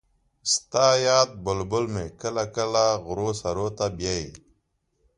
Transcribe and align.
ستا 0.53 0.87
یاد 1.07 1.29
بلبل 1.43 1.85
مې 1.93 2.05
کله 2.21 2.43
کله 2.55 2.83
غرو 3.05 3.29
سرو 3.41 3.67
ته 3.77 3.85
بیايي 3.97 4.29